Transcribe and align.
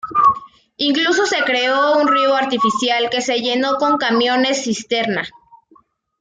Incluso 0.77 1.27
se 1.27 1.37
creó 1.43 1.95
un 1.99 2.07
río 2.07 2.33
artificial 2.35 3.11
que 3.11 3.21
se 3.21 3.37
llenó 3.39 3.75
con 3.75 3.99
camiones 3.99 4.63
cisterna. 4.63 5.27